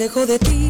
[0.00, 0.69] Alejo de ti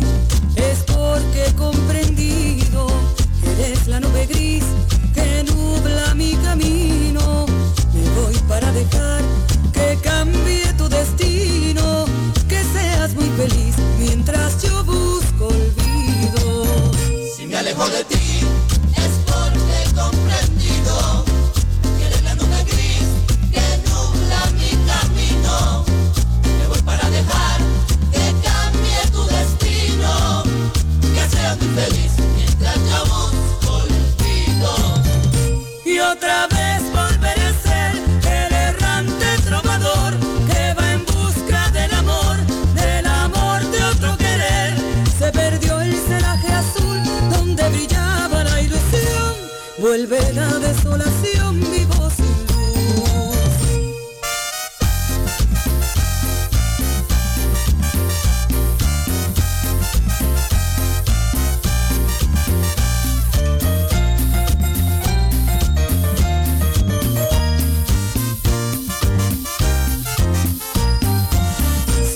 [50.20, 52.14] Vuelve la desolación, sin luz.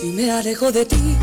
[0.00, 1.16] Si me alejo de ti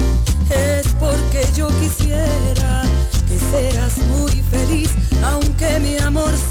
[0.49, 2.83] es porque yo quisiera
[3.27, 4.89] que seas muy feliz,
[5.23, 6.31] aunque mi amor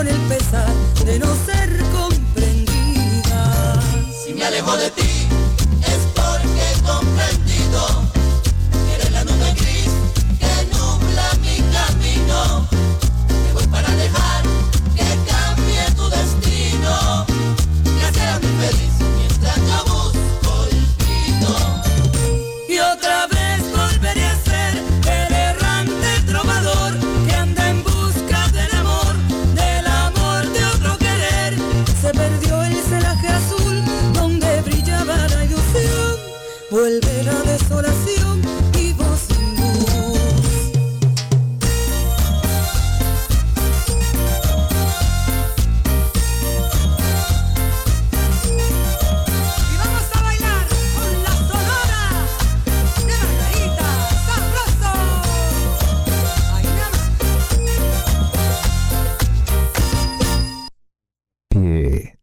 [0.00, 0.72] con el pesar
[1.04, 3.78] de no ser comprendida.
[4.24, 5.19] Si me alejo de ti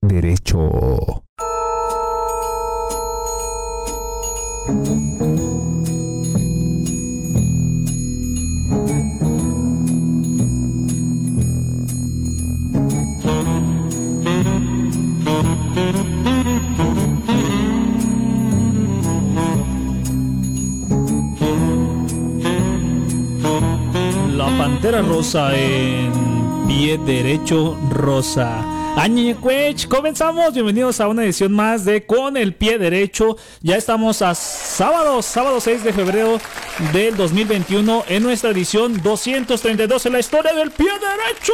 [0.01, 1.23] derecho.
[24.35, 26.11] La pantera rosa en
[26.67, 28.76] pie derecho rosa.
[28.97, 30.55] Añecuech, comenzamos.
[30.55, 33.37] Bienvenidos a una edición más de Con el pie derecho.
[33.61, 36.39] Ya estamos a sábado, sábado 6 de febrero
[36.91, 41.53] del 2021 en nuestra edición 232 en la historia del pie derecho.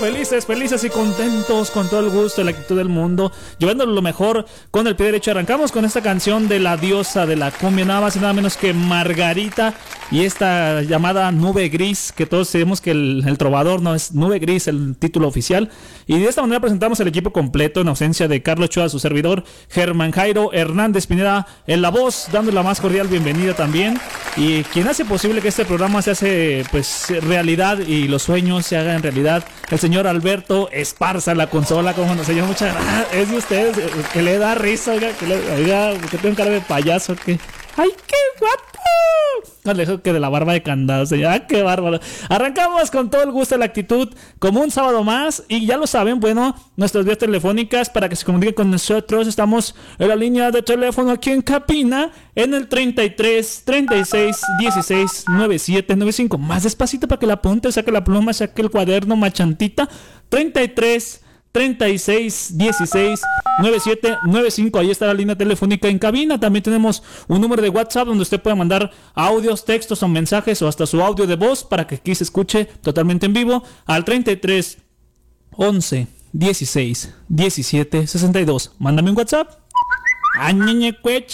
[0.00, 4.02] Felices, felices y contentos con todo el gusto y la actitud del mundo, llevándolo lo
[4.02, 5.30] mejor con el pie derecho.
[5.30, 8.56] Arrancamos con esta canción de la diosa de la cumbia, nada más y nada menos
[8.56, 9.74] que Margarita
[10.10, 14.68] y esta llamada Nube Gris, que todos sabemos que el, trovador no es Nube Gris,
[14.68, 15.70] el título oficial.
[16.06, 19.44] Y de esta manera presentamos el equipo completo en ausencia de Carlos Choa, su servidor,
[19.68, 23.98] Germán Jairo Hernández Pineda en la voz, dando la más cordial bienvenida también.
[24.36, 28.76] Y quien hace posible que este programa se hace pues realidad y los sueños se
[28.76, 33.14] hagan realidad, el señor Alberto Esparza, la consola, como no señor, muchas gracias.
[33.14, 36.60] Es de ustedes, eh, que le da risa, que le, oiga, que tengo cara de
[36.60, 37.38] payaso, que
[37.76, 39.52] ¡Ay, qué guapo!
[39.64, 41.32] No le dejo que de la barba de candado, señor.
[41.32, 42.00] ¡Ah, qué bárbaro!
[42.28, 44.08] Arrancamos con todo el gusto y la actitud,
[44.38, 45.42] como un sábado más.
[45.48, 49.26] Y ya lo saben, bueno, nuestras vías telefónicas para que se comuniquen con nosotros.
[49.26, 55.96] Estamos en la línea de teléfono aquí en Capina, en el 33 36 16 97
[55.96, 56.38] 95.
[56.38, 59.88] Más despacito para que la apunte, saque la pluma, saque el cuaderno, machantita.
[60.30, 61.25] 33
[61.56, 63.22] 36 16
[63.60, 64.78] 97 95.
[64.78, 66.38] Ahí está la línea telefónica en cabina.
[66.38, 70.68] También tenemos un número de WhatsApp donde usted puede mandar audios, textos o mensajes o
[70.68, 74.76] hasta su audio de voz para que aquí se escuche totalmente en vivo al 33
[75.52, 78.72] 11 16 17 62.
[78.78, 79.48] Mándame un WhatsApp.
[80.38, 80.48] Ah.
[80.48, 80.92] Ahí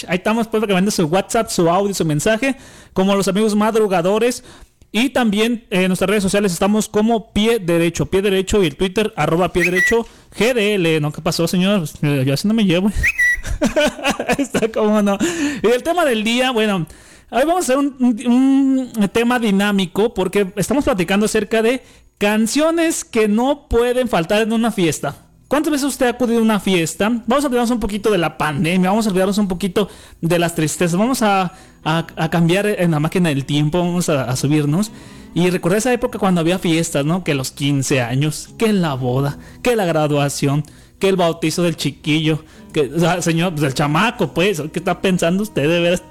[0.09, 2.57] estamos pues para que mande su WhatsApp, su audio, su mensaje.
[2.93, 4.45] Como los amigos madrugadores.
[4.95, 9.13] Y también en nuestras redes sociales estamos como Pie Derecho, Pie Derecho y el Twitter
[9.17, 10.07] arroba Pie Derecho
[10.39, 11.01] GDL.
[11.01, 11.11] ¿No?
[11.11, 11.89] ¿Qué pasó, señor?
[12.03, 12.91] Eh, Yo así no me llevo.
[14.39, 15.17] Está como no.
[15.63, 16.87] Y el tema del día, bueno,
[17.31, 21.83] hoy vamos a hacer un tema dinámico porque estamos platicando acerca de
[22.19, 25.17] canciones que no pueden faltar en una fiesta.
[25.53, 27.11] ¿Cuántas veces usted ha acudido a una fiesta?
[27.27, 29.91] Vamos a olvidarnos un poquito de la pandemia, vamos a olvidarnos un poquito
[30.23, 31.53] de las tristezas, vamos a,
[31.85, 34.91] a- cambiar en la máquina del tiempo, vamos a, subirnos
[35.35, 37.25] y recordar esa época cuando había fiestas, ¿no?
[37.25, 40.65] Que los 15 años, que la boda, que la graduación,
[40.99, 42.91] que el bautizo del chiquillo, que,
[43.21, 46.03] señor, pues el chamaco, pues, ¿qué está pensando usted de veras?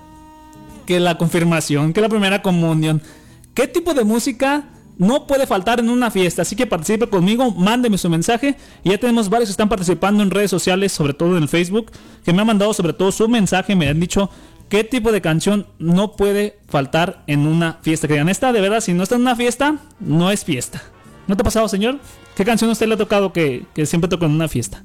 [0.85, 3.01] que la confirmación, que la primera comunión.
[3.53, 4.65] ¿Qué tipo de música
[4.97, 6.41] no puede faltar en una fiesta?
[6.41, 8.57] Así que participe conmigo, mándeme su mensaje.
[8.83, 11.91] Y ya tenemos varios que están participando en redes sociales, sobre todo en el Facebook,
[12.25, 14.29] que me han mandado sobre todo su mensaje, me han dicho
[14.71, 18.07] qué tipo de canción no puede faltar en una fiesta.
[18.07, 20.81] Que digan, esta de verdad, si no está en una fiesta, no es fiesta.
[21.27, 22.00] ¿No te ha pasado, señor?
[22.35, 24.81] ¿Qué canción usted le ha tocado que, que siempre toca en una fiesta?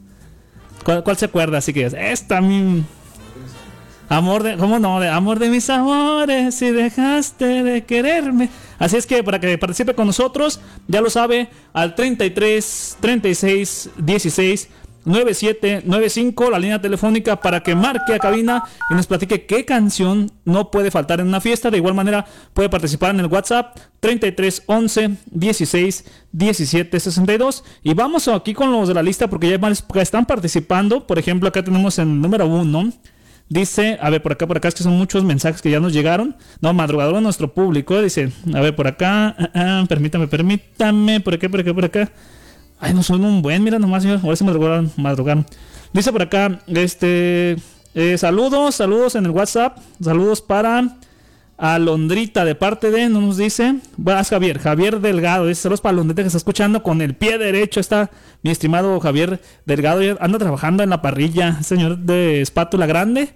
[0.85, 1.59] ¿Cuál, cuál se acuerda?
[1.59, 2.85] Así que esta mí
[4.09, 5.01] Amor de, ¿cómo no?
[5.01, 8.51] De amor de mis amores, si dejaste de quererme.
[8.79, 14.69] Así es que para que participe con nosotros, ya lo sabe, al 33 36 16
[15.07, 20.31] 97 95, la línea telefónica para que marque a cabina y nos platique qué canción
[20.45, 21.71] no puede faltar en una fiesta.
[21.71, 27.65] De igual manera, puede participar en el WhatsApp 33 11 16 17 62.
[27.85, 31.07] Y vamos aquí con los de la lista porque ya están participando.
[31.07, 32.93] Por ejemplo, acá tenemos el número 1.
[33.49, 35.93] Dice, a ver, por acá, por acá, es que son muchos mensajes que ya nos
[35.93, 36.37] llegaron.
[36.61, 38.03] No, madrugador nuestro público.
[38.03, 42.11] Dice, a ver, por acá, ah, ah, permítame, permítame, por acá, por acá, por acá.
[42.79, 44.21] Ay, no son un buen, mira nomás, señor.
[44.23, 45.47] Ahora se madrugaron, madrugaron.
[45.93, 47.57] Dice por acá, este,
[47.95, 49.79] eh, saludos, saludos en el WhatsApp.
[50.03, 50.97] Saludos para
[51.57, 53.77] Alondrita de parte de, no nos dice.
[53.97, 55.47] Bueno, es Javier, Javier Delgado.
[55.47, 57.81] Dice saludos para Alondrita que está escuchando con el pie derecho.
[57.81, 58.11] Está
[58.43, 60.01] mi estimado Javier Delgado.
[60.21, 61.63] Anda trabajando en la parrilla.
[61.63, 63.31] Señor de espátula grande.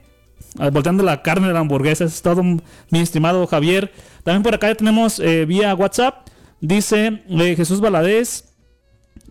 [0.59, 2.05] ah, Volteando la carne de la hamburguesa.
[2.05, 3.91] Es todo, mi estimado Javier.
[4.23, 6.29] También por acá ya tenemos eh, vía WhatsApp.
[6.61, 8.50] Dice eh, Jesús Valadez.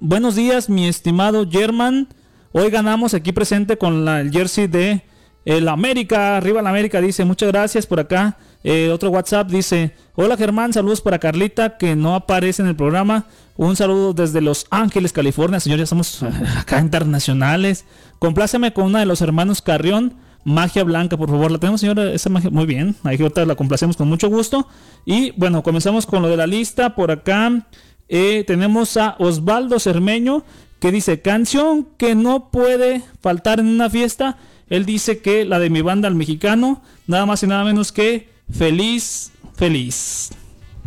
[0.02, 2.08] Buenos días, mi estimado German.
[2.54, 5.04] Hoy ganamos aquí presente con la, el jersey de
[5.44, 6.38] el América.
[6.38, 8.38] Arriba la América dice, muchas gracias por acá.
[8.64, 13.26] Eh, otro WhatsApp dice, hola Germán, saludos para Carlita que no aparece en el programa.
[13.58, 15.60] Un saludo desde Los Ángeles, California.
[15.60, 16.24] Señor, ya estamos
[16.58, 17.84] acá internacionales.
[18.20, 20.16] Compláceme con una de los hermanos Carrión.
[20.46, 21.52] Magia Blanca, por favor.
[21.52, 22.50] La tenemos, señora, esa magia.
[22.50, 22.96] Muy bien.
[23.04, 24.66] Ahí ahorita la complacemos con mucho gusto.
[25.06, 26.96] Y bueno, comenzamos con lo de la lista.
[26.96, 27.68] Por acá
[28.10, 30.44] eh, tenemos a Osvaldo Cermeño
[30.80, 34.38] que dice: Canción que no puede faltar en una fiesta.
[34.70, 38.30] Él dice que la de mi banda al mexicano, nada más y nada menos que
[38.52, 40.32] Feliz, Feliz.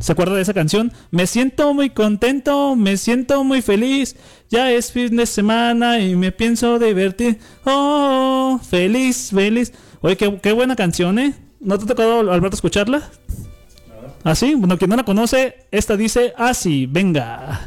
[0.03, 0.93] ¿Se acuerda de esa canción?
[1.13, 4.17] Me siento muy contento, me siento muy feliz.
[4.51, 7.39] Ya es fin de semana y me pienso divertir.
[7.65, 9.73] Oh, feliz, feliz.
[10.01, 11.35] Oye, qué, qué buena canción, ¿eh?
[11.61, 13.09] ¿No te ha tocado, Alberto, escucharla?
[14.25, 14.55] ¿Así?
[14.55, 17.67] Bueno, quien no la conoce, esta dice así, venga.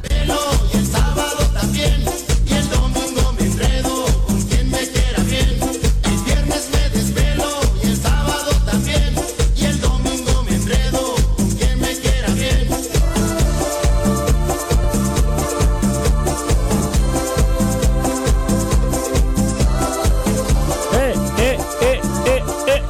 [1.74, 2.25] Y el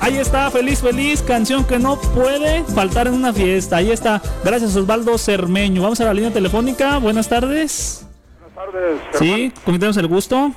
[0.06, 3.78] Ahí está, feliz, feliz, canción que no puede faltar en una fiesta.
[3.78, 5.82] Ahí está, gracias Osvaldo Cermeño.
[5.82, 8.06] Vamos a la línea telefónica, buenas tardes.
[8.54, 10.52] Buenas tardes, Sí, tenemos el gusto.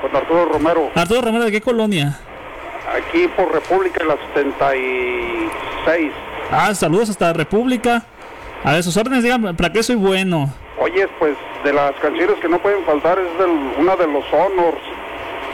[0.00, 2.18] con Arturo Romero, Arturo Romero, ¿de qué colonia?
[2.96, 6.12] aquí por República de la 76.
[6.50, 8.04] Ah, saludos hasta República.
[8.64, 10.50] A ver, sus órdenes, digan, ¿para qué soy bueno?
[10.80, 13.50] Oye, pues de las canciones que no pueden faltar es del-
[13.84, 14.78] una de los Honors,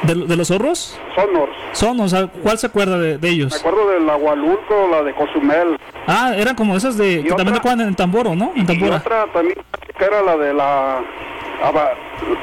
[0.02, 0.98] ¿De, de los zorros?
[1.14, 1.52] Sonors.
[1.72, 3.54] Son, o sea, ¿cuál se acuerda de, de Me ellos?
[3.58, 5.78] acuerdo del Agualulco, la de Cozumel.
[6.06, 7.36] Ah, eran como esas de que otra?
[7.36, 8.52] también tocaban en Tamboro, ¿no?
[8.56, 8.96] En Y Tambora.
[8.96, 9.58] otra también
[9.98, 11.00] que era la de la...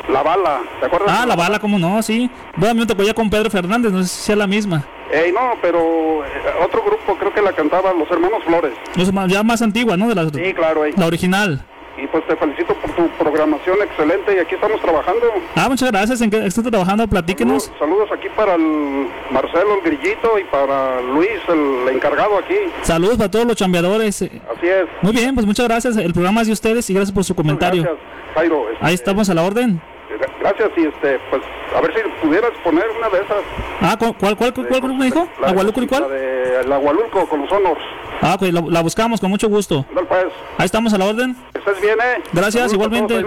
[0.10, 1.10] La bala, ¿te acuerdas?
[1.12, 2.02] Ah, la bala, ¿cómo no?
[2.04, 2.30] Sí.
[2.56, 4.84] Bueno, a mí me tocó ya con Pedro Fernández, no sé si sea la misma.
[5.12, 6.30] Ey, no, pero eh,
[6.64, 8.74] otro grupo creo que la cantaban los hermanos Flores.
[9.14, 10.08] Más- ya más antigua, ¿no?
[10.08, 10.94] De la, Sí, claro, ey.
[10.96, 11.64] la original.
[11.98, 15.26] Y pues te felicito por tu programación excelente y aquí estamos trabajando.
[15.56, 16.22] Ah, muchas gracias.
[16.22, 17.08] ¿En qué está trabajando?
[17.08, 17.64] Platíquenos.
[17.64, 22.56] Saludos, saludos aquí para el Marcelo, el grillito, y para Luis, el encargado aquí.
[22.84, 24.22] Saludos para todos los chambeadores.
[24.22, 24.30] Así
[24.68, 24.86] es.
[25.02, 25.98] Muy bien, pues muchas gracias.
[25.98, 27.82] El programa es de ustedes y gracias por su comentario.
[27.82, 28.04] Gracias,
[28.36, 28.70] Jairo.
[28.72, 29.82] Este, Ahí estamos a la orden.
[30.20, 31.42] gra- Gracias y este, pues
[31.76, 33.42] a ver si pudieras poner una de esas.
[33.82, 35.28] Ah, ¿cu- ¿cuál, cuál, cuál, cuál me dijo?
[35.42, 36.10] La ¿Agualuco y La cuál?
[36.12, 37.82] de el Agualulco con los honors.
[38.22, 39.86] Ah, ok, la, la buscamos con mucho gusto.
[39.94, 40.26] Pues,
[40.58, 41.36] Ahí estamos a la orden.
[41.54, 42.24] que estés bien, eh.
[42.34, 43.16] Gracias, igualmente.
[43.18, 43.24] ahí.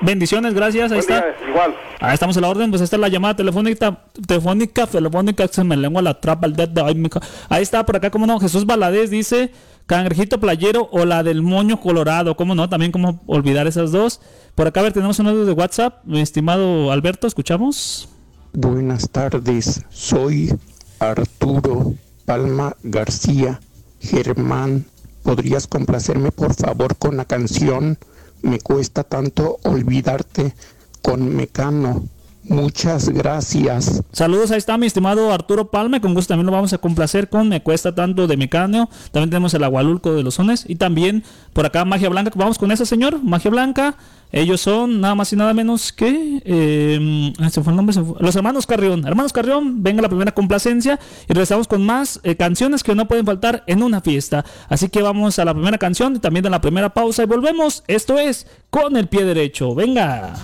[0.00, 0.90] Bendiciones, gracias.
[0.92, 1.14] Ahí Buen está.
[1.20, 1.74] día, igual.
[2.00, 5.76] Ahí estamos a la orden, pues esta es la llamada telefónica, telefónica, telefónica, se me
[5.76, 8.40] lengua la trapa el dedo de ay, mi ca- Ahí está, por acá, como no,
[8.40, 9.52] Jesús Valadez dice,
[9.86, 14.20] cangrejito playero o la del moño colorado, cómo no, también cómo olvidar esas dos.
[14.54, 18.08] Por acá, a ver, tenemos un audio de WhatsApp, mi estimado Alberto, escuchamos.
[18.54, 20.52] Buenas tardes, soy
[20.98, 23.60] Arturo Palma García.
[24.02, 24.84] Germán,
[25.22, 27.98] ¿podrías complacerme por favor con la canción
[28.42, 30.54] Me cuesta tanto olvidarte
[31.00, 32.04] con Mecano?
[32.52, 34.02] Muchas gracias.
[34.12, 37.48] Saludos, ahí está mi estimado Arturo Palme, con gusto también lo vamos a complacer con
[37.48, 41.64] Me Cuesta Tanto de Mecáneo, también tenemos el Agualulco de los Sones y también por
[41.64, 43.94] acá Magia Blanca, vamos con ese señor, Magia Blanca,
[44.32, 48.36] ellos son nada más y nada menos que, ay, se fue el nombre, fue- los
[48.36, 52.94] hermanos Carrión, hermanos Carrión, venga la primera complacencia y regresamos con más eh, canciones que
[52.94, 56.46] no pueden faltar en una fiesta, así que vamos a la primera canción y también
[56.46, 60.34] a la primera pausa y volvemos, esto es Con el Pie Derecho, venga.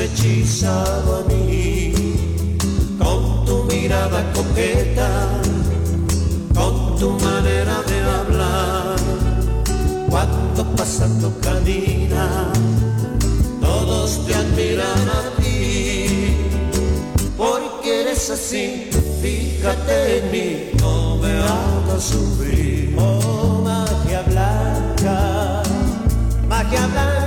[0.00, 1.92] Hechizado a mí
[2.98, 5.10] con tu mirada coqueta,
[6.54, 8.96] con tu manera de hablar.
[10.08, 12.52] Cuando pasando camina,
[13.60, 16.36] todos te admiran a ti,
[17.36, 18.90] porque eres así.
[19.20, 22.96] Fíjate en mí, no me hagas sufrir.
[22.96, 25.62] Oh, magia blanca,
[26.48, 27.17] magia blanca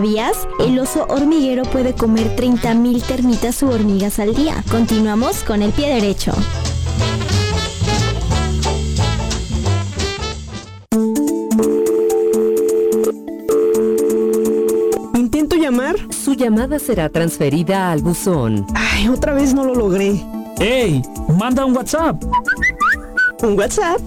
[0.00, 0.48] sabías?
[0.58, 4.64] El oso hormiguero puede comer 30.000 termitas u hormigas al día.
[4.70, 6.32] Continuamos con el pie derecho.
[15.14, 15.96] Intento llamar.
[16.10, 18.64] Su llamada será transferida al buzón.
[18.74, 20.24] Ay, otra vez no lo logré.
[20.60, 21.02] ¡Ey!
[21.38, 22.24] Manda un WhatsApp.
[23.42, 24.00] ¿Un WhatsApp?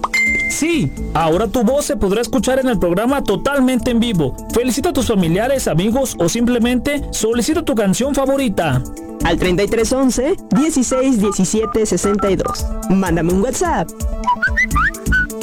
[0.54, 4.38] Sí, ahora tu voz se podrá escuchar en el programa totalmente en vivo.
[4.54, 8.84] Felicita a tus familiares, amigos o simplemente solicita tu canción favorita.
[9.26, 12.66] Al 3311 16 17 62.
[12.92, 13.90] Mándame un WhatsApp.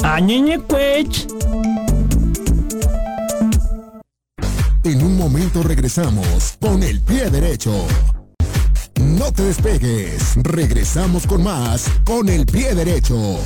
[0.01, 1.27] Añeñe Cuech.
[4.85, 7.73] En un momento regresamos con el pie derecho.
[9.01, 13.37] No te despegues, regresamos con más con el pie derecho.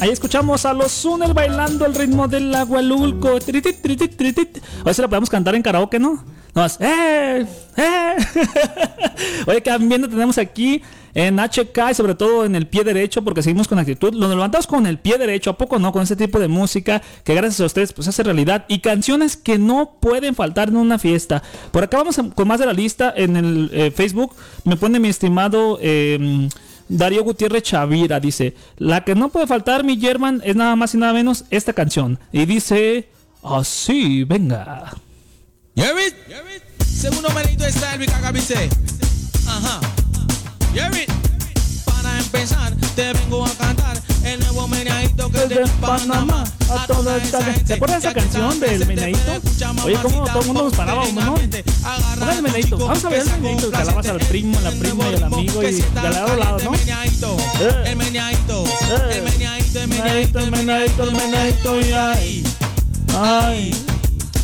[0.00, 3.40] Ahí escuchamos a los Sunel bailando el ritmo del agualulco.
[3.40, 4.58] Tritit, tritit, tritit.
[4.92, 6.24] Si la podemos cantar en karaoke, ¿no?
[6.54, 6.78] No más.
[6.80, 7.44] ¡Eh!
[7.76, 8.16] ¡Eh!
[9.46, 10.82] Oye, que ambiente tenemos aquí
[11.14, 14.14] en HK y sobre todo en el pie derecho, porque seguimos con actitud.
[14.14, 15.90] Lo levantamos con el pie derecho, ¿a poco no?
[15.90, 19.58] Con ese tipo de música que gracias a ustedes pues hace realidad y canciones que
[19.58, 21.42] no pueden faltar en una fiesta.
[21.72, 24.36] Por acá vamos con más de la lista en el eh, Facebook.
[24.62, 26.48] Me pone mi estimado eh,
[26.88, 28.20] Darío Gutiérrez Chavira.
[28.20, 31.72] Dice: La que no puede faltar, mi German, es nada más y nada menos esta
[31.72, 32.18] canción.
[32.32, 33.08] Y dice:
[33.42, 34.94] Así, venga.
[36.84, 37.28] Segundo.
[39.46, 39.80] Ajá.
[40.74, 41.27] Yerit, para
[42.32, 46.44] empezar, te vengo a cantar el nuevo meneadito que es de Panamá.
[46.70, 47.66] a toda esta gente.
[47.66, 49.20] ¿Se acuerdan de esa canción del meneadito?
[49.84, 51.34] Oye, como todo el mundo nos parábamos, ¿no?
[51.34, 52.76] Pongan el meneadito.
[52.78, 53.70] Vamos a ver el meneadito.
[53.70, 56.74] Calabas al primo, la prima y el amigo y de lado a lado, ¿no?
[56.74, 57.82] Eh.
[57.86, 59.16] El meneadito, Eh.
[59.16, 62.44] el meneadito, el Meneadito, el meneadito, el meneadito y ay.
[63.16, 63.84] Ay.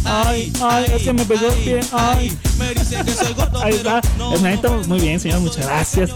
[0.05, 1.81] Ay, ay, es que me pegó el pie.
[1.93, 2.37] Ay.
[2.59, 4.01] Me dicen que soy gordo, Ahí está.
[4.19, 5.41] El meneadito, muy bien, señor.
[5.41, 6.11] Muchas gracias.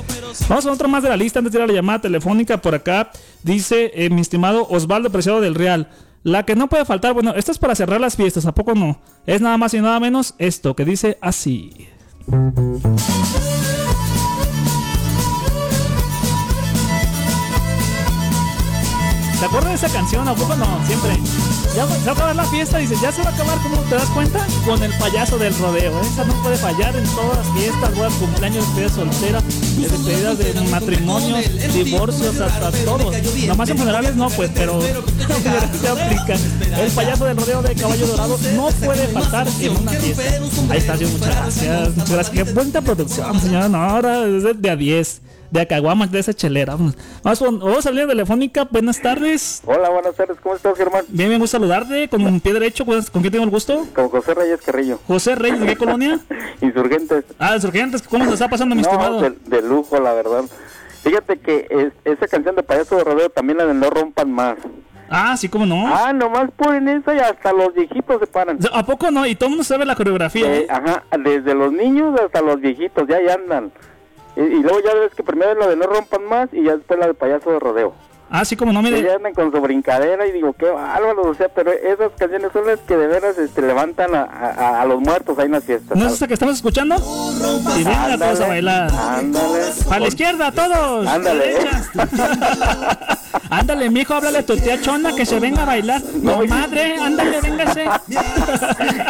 [0.49, 2.75] Vamos a otro más de la lista antes de ir a la llamada telefónica por
[2.75, 3.11] acá.
[3.43, 5.89] Dice eh, mi estimado Osvaldo Preciado del Real.
[6.23, 9.01] La que no puede faltar, bueno, esto es para cerrar las fiestas, ¿a poco no?
[9.25, 11.89] Es nada más y nada menos esto que dice así.
[19.39, 20.27] ¿Se acuerdan de esa canción?
[20.27, 20.67] ¿A poco no?
[20.85, 21.17] Siempre.
[21.77, 23.95] Ya se va a acabar la fiesta, dices, ya se va a acabar, ¿cómo te
[23.95, 24.45] das cuenta?
[24.67, 26.01] Con el payaso del rodeo.
[26.01, 29.45] Esa no puede fallar en todas las fiestas, bodas, cumpleaños, despedidas solteras,
[29.77, 33.13] despedidas de matrimonios, divorcios, hasta todo.
[33.47, 34.81] Nomás en funerales no, pues, pero
[35.81, 36.35] se aplica.
[36.77, 40.23] El payaso del rodeo de caballo dorado no puede faltar en una fiesta.
[40.71, 41.97] Ahí está, yo, muchas gracias.
[41.97, 42.31] Muchas gracias.
[42.35, 43.69] Qué bonita producción, señora.
[43.69, 45.21] No, ahora es de a 10.
[45.51, 46.75] De Acaguamas, de esa chelera.
[46.75, 48.65] Vamos, vamos, vamos a hablar telefónica.
[48.71, 49.63] Buenas tardes.
[49.65, 51.05] Hola, buenas tardes, ¿cómo estás, Germán?
[51.09, 52.07] Bien, bien, gusto saludarte.
[52.09, 53.87] Con un pie derecho, ¿con con quién tengo el gusto?
[53.95, 54.99] Con José Reyes Carrillo.
[55.07, 56.21] José Reyes, ¿de qué colonia?
[56.61, 57.25] Insurgentes.
[57.39, 59.21] Ah, Insurgentes, ¿cómo se está pasando, mi no, estimado?
[59.23, 60.45] de, de lujo, la verdad.
[61.03, 64.57] Fíjate que es- esa canción de Payaso de Rodeo también la de No Rompan Más.
[65.09, 65.87] Ah, sí, cómo no.
[65.87, 68.59] Ah, nomás ponen esa y hasta los viejitos se paran.
[68.71, 69.25] ¿A poco no?
[69.27, 70.45] Y todo el mundo sabe la coreografía.
[70.47, 70.67] Eh, ¿eh?
[70.69, 73.73] ajá, desde los niños hasta los viejitos, ya ya andan.
[74.39, 77.09] Y, luego ya ves que primero la de No Rompan Más y ya después la
[77.09, 77.93] de Payaso de Rodeo.
[78.31, 79.03] Ah, sí, como no, mire.
[79.03, 82.67] ya andan con su brincadera y digo, qué bárbaros, o sea, pero esas canciones son
[82.67, 85.97] las que de veras este, levantan a, a- a los muertos ahí en las fiestas.
[85.97, 86.97] ¿No es esa que estamos escuchando?
[87.77, 88.91] Y venga Ándale, todos a bailar.
[88.93, 89.63] Ándale.
[89.91, 91.07] A la izquierda, todos.
[91.07, 91.57] Ándale.
[93.51, 96.03] Ándale, mijo, háblale a tu tía Chona que se venga a bailar.
[96.23, 97.85] No, madre, ándale, véngase.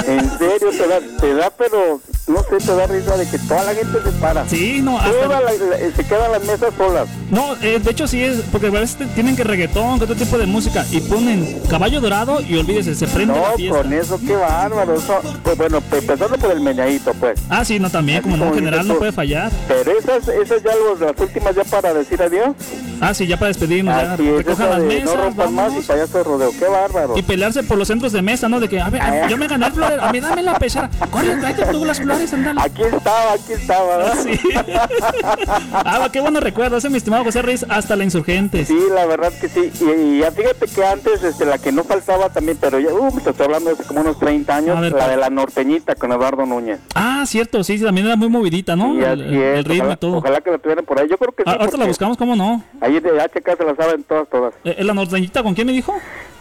[0.07, 3.65] En serio, te da, te da, pero no sé, te da risa de que toda
[3.65, 4.49] la gente se para.
[4.49, 7.09] Sí, no, hasta- la- la- se quedan las mesas solas.
[7.31, 10.39] No, eh, de hecho sí es, porque a veces tienen que reggaetón, que otro tipo
[10.39, 13.83] de música, y ponen caballo dorado y olvídese, se prende la No, fiesta.
[13.83, 14.95] con eso, qué bárbaro.
[14.95, 17.41] Eso, pues bueno, pe- empezando por el meñadito, pues.
[17.49, 19.51] Ah, sí, no, también, como en general no puede fallar.
[19.69, 22.55] Pero esas, esas ya los, las últimas ya para decir adiós.
[23.01, 25.87] Ah, sí, ya para despedirnos, ya recojan las mesas, no rompan más y vámonos.
[25.87, 27.17] payaso de rodeo, qué bárbaro.
[27.19, 28.59] Y pelearse por los centros de mesa, ¿no?
[28.61, 29.29] De que, a ver, Ah.
[29.29, 30.91] yo me gané el florero, a mí dame la pechera.
[31.11, 32.61] Corre, tráete tú las flores, ándale.
[32.61, 34.15] Aquí estaba, aquí estaba, ¿verdad?
[34.23, 34.41] Sí.
[35.73, 38.69] ah, qué bueno recuerdo, ese mi estimado José Reyes, hasta la Insurgentes.
[38.69, 39.71] Sí, la verdad que sí.
[39.81, 43.21] Y, y ya fíjate que antes, este, la que no faltaba también, pero ya, uh,
[43.21, 46.13] te estoy hablando de hace como unos 30 años, ver, la de la norteñita con
[46.13, 46.81] Eduardo Núñez.
[46.95, 48.95] Ah, cierto, sí, sí, también era muy movidita, ¿no?
[48.95, 50.17] Y el, ritmo ojalá, y todo.
[50.17, 51.09] ojalá que la tuvieran por ahí.
[51.09, 51.51] Yo creo que sí.
[51.51, 52.63] Ah, ahorita la buscamos, ¿cómo no?
[52.81, 54.55] Ahí de HK se la saben todas, todas.
[54.65, 55.95] Eh, ¿La norteñita con quién me dijo?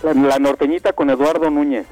[0.03, 1.85] La, la norteñita con Eduardo Núñez.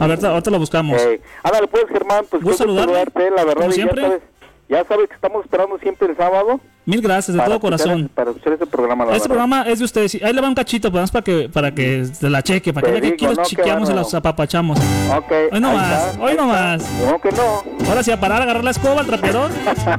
[0.00, 1.00] A ver, ahorita la buscamos.
[1.00, 3.54] Eh, ándale pues, Germán, pues gusto saludarte, la verdad.
[3.54, 4.02] como ya siempre.
[4.02, 4.22] sabes,
[4.68, 6.60] ya sabes que estamos esperando siempre el sábado.
[6.90, 8.10] Mil gracias, de para todo escuchar- corazón.
[8.14, 9.44] Para escuchar este programa, la Este verdad.
[9.46, 10.14] programa es de ustedes.
[10.22, 12.92] Ahí le va un cachito, pues, para que, para que se la cheque, para que
[12.94, 14.78] Te que aquí digo, los no, qué chiqueamos y los apapachamos.
[14.78, 17.62] Ok, Hoy no ahí más, está, hoy no que no.
[17.88, 19.50] Ahora sí, a parar, agarrar la escoba, el trapeador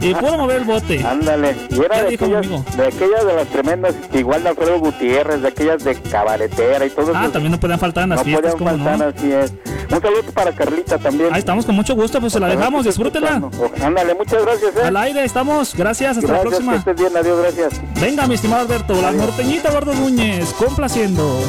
[0.01, 1.05] y puro mover el bote.
[1.05, 5.41] Ándale, y era de dijo aquellas, de aquellas de las tremendas, igual de Alfredo Gutiérrez,
[5.41, 7.31] de aquellas de cabaretera y todo Ah, eso.
[7.31, 9.17] también no pueden faltar en las no fiestas, podían ¿cómo faltar, no?
[9.17, 9.53] así es.
[9.91, 11.33] Un saludo para Carlita también.
[11.33, 13.41] Ahí estamos con mucho gusto, pues se la dejamos, disfrútela.
[13.83, 14.83] Ándale, muchas gracias, eh.
[14.85, 16.80] Al aire estamos, gracias, hasta la gracias, próxima.
[16.81, 17.81] Estés bien, adiós, gracias.
[17.99, 21.39] Venga, mi estimado Alberto, la norteñita Eduardo Núñez, complaciendo.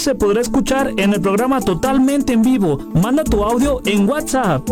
[0.00, 2.78] Voz se podrá escuchar en el programa totalmente en vivo.
[2.94, 4.68] Manda tu audio en WhatsApp.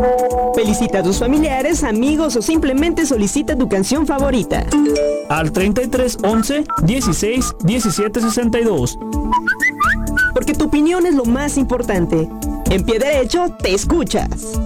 [0.55, 4.67] Felicita a tus familiares, amigos o simplemente solicita tu canción favorita.
[5.29, 8.99] Al 33 11 16 17 62.
[10.35, 12.29] Porque tu opinión es lo más importante.
[12.71, 14.58] En pie derecho, te escuchas.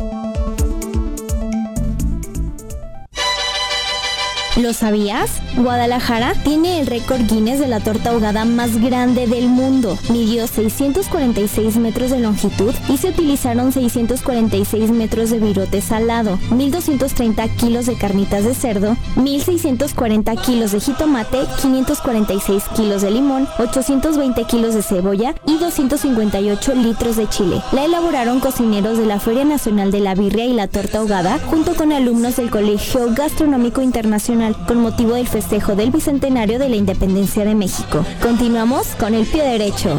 [4.63, 5.43] ¿Lo sabías?
[5.57, 9.99] Guadalajara tiene el récord Guinness de la torta ahogada más grande del mundo.
[10.09, 17.87] Midió 646 metros de longitud y se utilizaron 646 metros de virote salado, 1230 kilos
[17.87, 24.83] de carnitas de cerdo, 1640 kilos de jitomate, 546 kilos de limón, 820 kilos de
[24.83, 27.61] cebolla y 258 litros de chile.
[27.73, 31.75] La elaboraron cocineros de la Feria Nacional de la Birria y la Torta Ahogada junto
[31.75, 37.45] con alumnos del Colegio Gastronómico Internacional con motivo del festejo del Bicentenario de la Independencia
[37.45, 38.05] de México.
[38.21, 39.99] Continuamos con el pie derecho.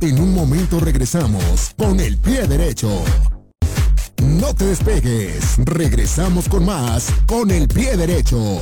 [0.00, 3.02] En un momento regresamos con el pie derecho.
[4.22, 8.60] No te despegues, regresamos con más con el pie derecho.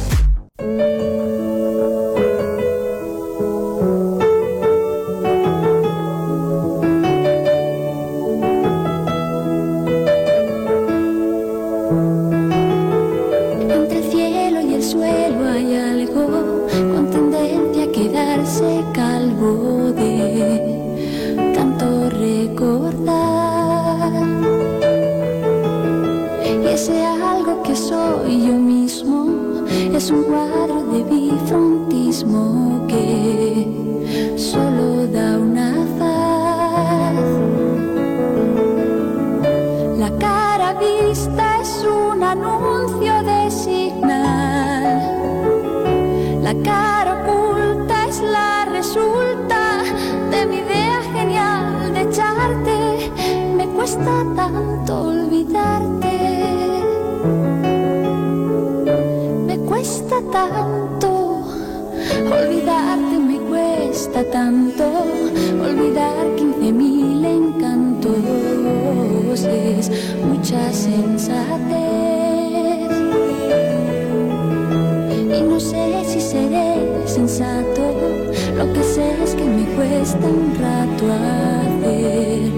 [80.35, 82.51] Un rato hacer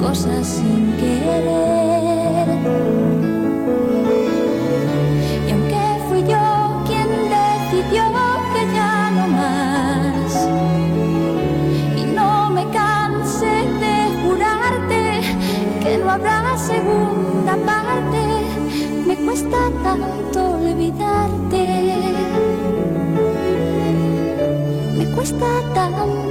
[0.00, 2.48] cosas sin querer.
[5.46, 8.04] Y aunque fui yo quien decidió
[8.54, 10.48] que ya no más,
[11.96, 15.00] y no me cansé de jurarte
[15.82, 18.22] que no habrá segunda parte,
[19.06, 21.64] me cuesta tanto olvidarte.
[24.96, 26.29] Me cuesta tanto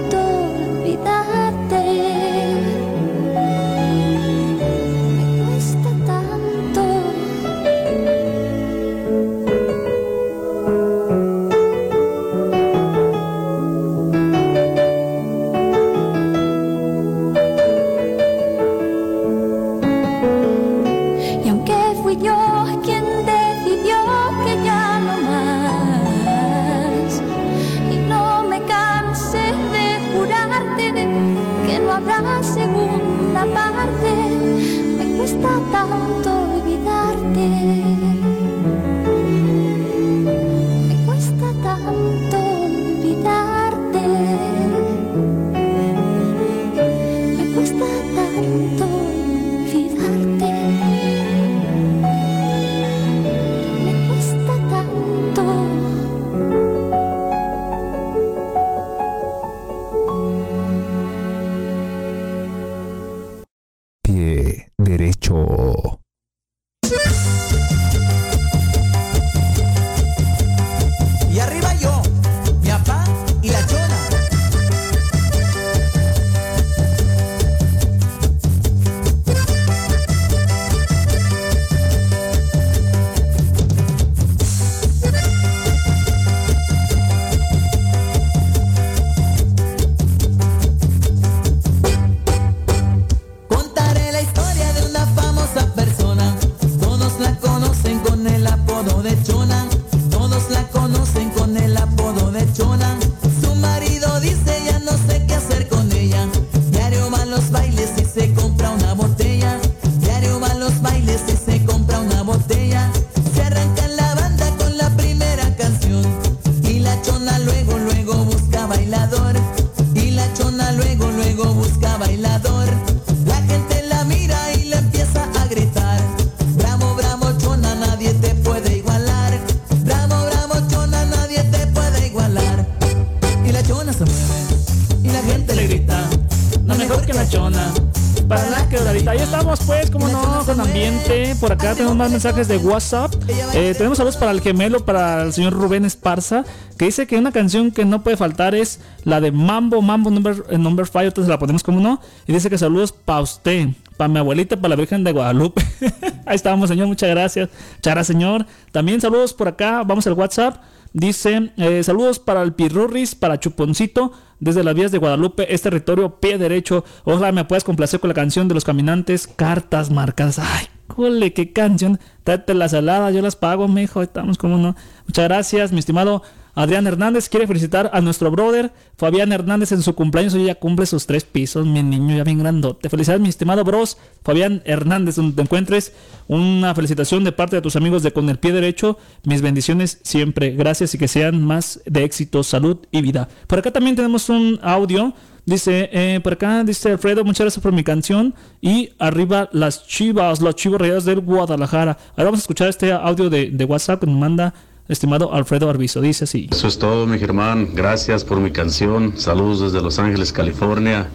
[142.00, 143.14] más mensajes de WhatsApp.
[143.54, 146.46] Eh, tenemos saludos para el gemelo, para el señor Rubén Esparza,
[146.78, 150.46] que dice que una canción que no puede faltar es la de Mambo, Mambo Number,
[150.50, 151.02] eh, number 5.
[151.02, 152.00] Entonces la ponemos como no.
[152.26, 155.62] Y dice que saludos para usted, para mi abuelita, para la Virgen de Guadalupe.
[156.26, 156.88] Ahí estamos, señor.
[156.88, 157.50] Muchas gracias.
[157.84, 158.46] Gracias, señor.
[158.72, 159.84] También saludos por acá.
[159.86, 160.56] Vamos al WhatsApp.
[160.94, 166.22] Dice, eh, saludos para el Pirurris, para Chuponcito, desde las vías de Guadalupe, es territorio
[166.22, 166.86] pie derecho.
[167.04, 170.40] Ojalá me puedas complacer con la canción de los caminantes, cartas marcadas.
[170.40, 172.00] Ay, cole, qué canción.
[172.26, 174.02] Tráete la salada, yo las pago, mijo.
[174.02, 174.76] Estamos como no.
[175.08, 176.24] Muchas gracias, mi estimado
[176.56, 177.30] Adrián Hernández.
[177.30, 180.34] Quiere felicitar a nuestro brother Fabián Hernández en su cumpleaños.
[180.34, 182.90] Hoy ya cumple sus tres pisos, mi niño, ya bien grandote.
[182.90, 185.94] Felicidades, mi estimado bros Fabián Hernández, donde te encuentres.
[186.28, 188.98] Una felicitación de parte de tus amigos de Con el Pie Derecho.
[189.24, 190.52] Mis bendiciones siempre.
[190.52, 193.30] Gracias y que sean más de éxito, salud y vida.
[193.48, 195.14] Por acá también tenemos un audio.
[195.50, 198.36] Dice, eh, por acá dice Alfredo, muchas gracias por mi canción.
[198.62, 201.98] Y arriba las chivas, las chivas rayadas del Guadalajara.
[202.12, 204.54] Ahora vamos a escuchar este audio de, de WhatsApp que nos manda
[204.88, 206.02] estimado Alfredo Arbizo.
[206.02, 206.50] Dice así.
[206.52, 207.70] Eso es todo, mi Germán.
[207.74, 209.14] Gracias por mi canción.
[209.18, 211.08] Saludos desde Los Ángeles, California.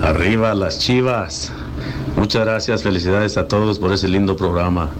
[0.00, 1.52] Arriba las chivas.
[2.16, 2.84] Muchas gracias.
[2.84, 4.90] Felicidades a todos por ese lindo programa.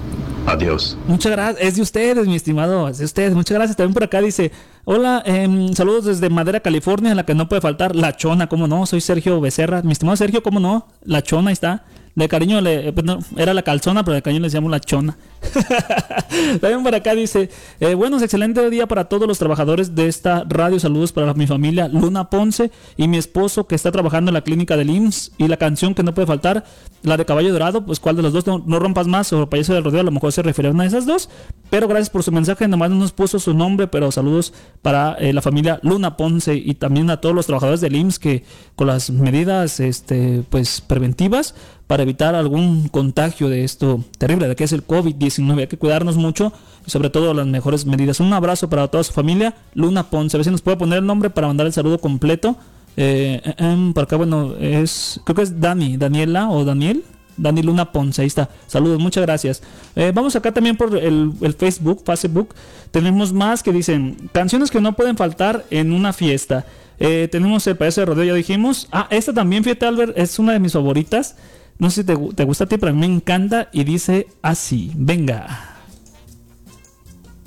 [0.46, 0.96] Adiós.
[1.07, 1.64] Muchas gracias.
[1.64, 2.88] Es de ustedes, mi estimado.
[2.88, 3.35] Es de ustedes.
[3.35, 3.76] Muchas gracias.
[3.76, 4.50] También por acá dice:
[4.86, 8.66] Hola, em, saludos desde Madera, California, en la que no puede faltar la chona, ¿cómo
[8.66, 8.86] no?
[8.86, 9.82] Soy Sergio Becerra.
[9.82, 10.86] Mi estimado Sergio, ¿cómo no?
[11.04, 11.84] La chona ahí está.
[12.14, 15.18] De cariño le, eh, pues era la calzona, pero de cariño le decíamos la chona.
[16.61, 17.50] También por acá dice,
[17.81, 20.79] eh, buenos, excelente día para todos los trabajadores de esta radio.
[20.79, 24.76] Saludos para mi familia Luna Ponce y mi esposo que está trabajando en la clínica
[24.76, 25.33] del IMSS.
[25.38, 26.64] Y la canción que no puede faltar,
[27.03, 29.74] la de Caballo Dorado, pues cuál de los dos, no, no rompas más, o Payaso
[29.74, 31.29] del Rodeo, a lo mejor se refiere a una de esas dos.
[31.70, 35.33] Pero gracias por su mensaje, nomás no nos puso su nombre, pero saludos para eh,
[35.33, 38.44] la familia Luna Ponce y también a todos los trabajadores del IMSS que
[38.76, 41.55] con las medidas este, pues preventivas
[41.90, 45.29] para evitar algún contagio de esto terrible, de que es el COVID-19.
[45.38, 46.52] Hay que cuidarnos mucho
[46.86, 48.20] y sobre todo las mejores medidas.
[48.20, 49.54] Un abrazo para toda su familia.
[49.74, 52.56] Luna Ponce, a ver si nos puede poner el nombre para mandar el saludo completo.
[52.96, 57.04] Eh, eh, em, por acá, bueno, es creo que es Dani, Daniela o Daniel.
[57.36, 58.50] Dani Luna Ponce, ahí está.
[58.66, 59.62] Saludos, muchas gracias.
[59.96, 62.54] Eh, vamos acá también por el, Facebook, Facebook.
[62.90, 66.66] Tenemos más que dicen canciones que no pueden faltar en una fiesta.
[66.98, 68.86] Tenemos el payaso de rodeo, ya dijimos.
[68.92, 71.34] Ah, esta también, fíjate, Albert, es una de mis favoritas.
[71.80, 73.68] No sé si te, te gusta a ti, pero a mí me encanta.
[73.72, 75.66] Y dice así: Venga.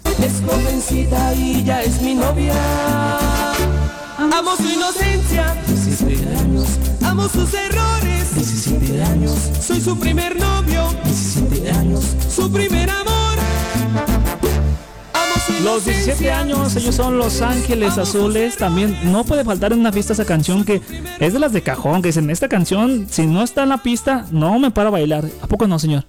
[0.04, 2.54] Es jovencita y ya es mi novia.
[4.18, 6.68] Amo su inocencia, 17 años.
[7.04, 9.38] Amo sus errores, 17 años.
[9.62, 12.16] Soy su primer novio, 17 años.
[12.28, 13.33] Su primer amor.
[15.64, 18.58] Los 17 años, ellos son Los Ángeles Azules.
[18.58, 20.82] También no puede faltar en una fiesta esa canción que
[21.20, 22.02] es de las de cajón.
[22.02, 25.26] Que dicen: Esta canción, si no está en la pista, no me para a bailar.
[25.42, 26.06] ¿A poco no, señor?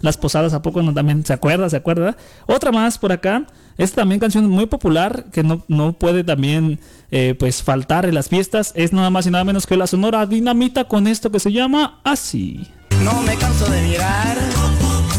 [0.00, 1.24] Las posadas, ¿a poco no también?
[1.24, 1.68] ¿Se acuerda?
[1.68, 2.16] ¿Se acuerda?
[2.46, 3.46] Otra más por acá.
[3.76, 8.28] Esta también canción muy popular que no, no puede también eh, pues faltar en las
[8.28, 8.72] fiestas.
[8.74, 12.00] Es nada más y nada menos que la Sonora Dinamita con esto que se llama
[12.04, 12.66] Así.
[13.02, 14.36] No me canso de mirar,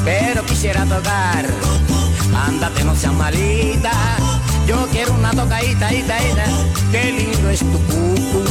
[0.03, 1.45] pero quisiera tocar.
[2.35, 3.91] Ándate, no seas malita.
[4.67, 6.45] Yo quiero una tocadita, ita, ita.
[6.91, 8.43] Qué lindo es tu cucu.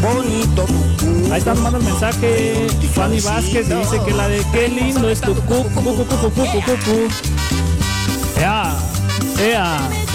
[0.00, 1.32] Bonito cucu.
[1.32, 2.66] Ahí está mandando el mensaje.
[2.94, 7.08] Fanny Vázquez dice que la de qué lindo es tu cucu, cucu, cucu, cucu, cucu.
[8.38, 8.76] Ea,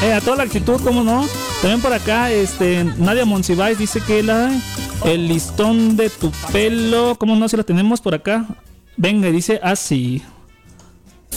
[0.01, 1.25] ea, toda la actitud, ¿cómo no?
[1.61, 4.51] También por acá, este, Nadia Monsiváis dice que la,
[5.03, 7.47] el listón de tu pelo, ¿cómo no?
[7.49, 8.45] Si la tenemos por acá.
[8.97, 10.23] Venga, dice así.
[10.25, 10.34] Ah,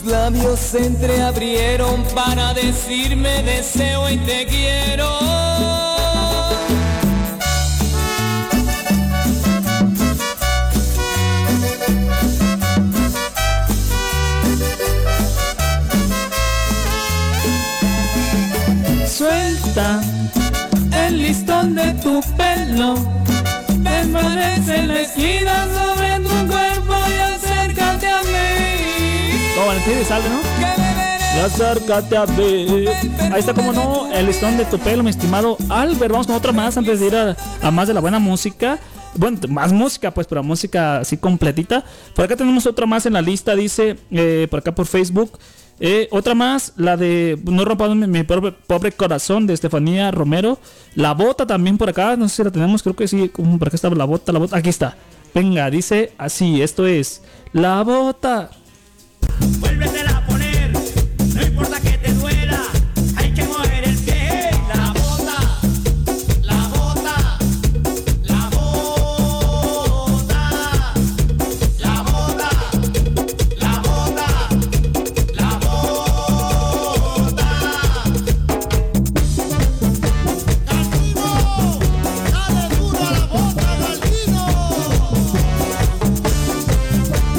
[0.01, 5.09] tus labios se entreabrieron para decirme deseo y te quiero.
[19.07, 20.01] Suelta
[21.07, 22.95] el listón de tu pelo.
[23.79, 26.08] Desvanece en la esquina sobre
[29.89, 31.45] Valentín Elizalde, ¿no?
[31.45, 32.87] Acércate a mí.
[33.33, 36.13] Ahí está, como no, el listón de tu pelo, mi estimado Albert.
[36.13, 38.79] Vamos con otra más antes de ir a, a más de la buena música.
[39.15, 41.85] Bueno, más música, pues, pero música así completita.
[42.15, 45.39] Por acá tenemos otra más en la lista, dice, eh, por acá por Facebook.
[45.81, 50.59] Eh, otra más, la de No rompa mi, mi pobre, corazón de Estefanía Romero.
[50.97, 53.31] La bota también por acá, no sé si la tenemos, creo que sí.
[53.31, 54.57] Por acá está la bota, la bota.
[54.57, 54.97] Aquí está.
[55.35, 57.23] Venga, dice así, esto es
[57.53, 58.51] La bota.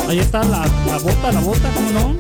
[0.10, 2.16] Ahí está la, la bota, la bota, ¿cómo no?